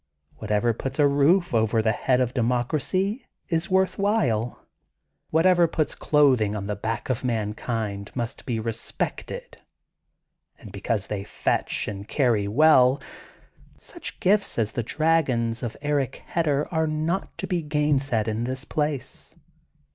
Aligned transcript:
Whatever 0.37 0.73
puts 0.73 0.97
a 0.97 1.05
roof 1.05 1.53
over 1.53 1.79
the 1.83 1.91
head 1.91 2.19
of 2.21 2.33
democracy 2.33 3.27
is 3.49 3.69
worth 3.69 3.99
IM 3.99 4.01
THE 4.01 4.07
GOLDEN 4.11 4.29
BOOK 4.29 4.29
OF 4.31 4.45
SPRINGFIELD 4.47 4.49
while. 4.63 4.67
Whatever 5.29 5.67
puts 5.67 5.93
clothing 5.93 6.55
on 6.55 6.65
the 6.65 6.75
back 6.75 7.09
of 7.11 7.23
mankind 7.23 8.11
mnst 8.15 8.45
be 8.47 8.59
respected. 8.59 9.61
And 10.57 10.71
because 10.71 11.05
they 11.05 11.23
fetch 11.23 11.87
and 11.87 12.07
cany 12.07 12.47
well, 12.47 12.99
snch 13.77 14.19
gifts 14.19 14.57
as 14.57 14.71
the 14.71 14.81
dragons 14.81 15.61
of 15.61 15.77
Eric 15.83 16.23
Hedder 16.25 16.67
are 16.71 16.87
not 16.87 17.37
to 17.37 17.45
be 17.45 17.61
gainsaid 17.61 18.27
in 18.27 18.45
this 18.45 18.65
place. 18.65 19.35